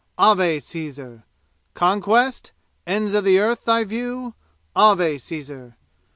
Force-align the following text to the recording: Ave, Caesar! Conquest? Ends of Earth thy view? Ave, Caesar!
Ave, 0.17 0.59
Caesar! 0.59 1.25
Conquest? 1.75 2.53
Ends 2.87 3.13
of 3.13 3.27
Earth 3.27 3.65
thy 3.65 3.83
view? 3.83 4.33
Ave, 4.75 5.19
Caesar! 5.19 5.77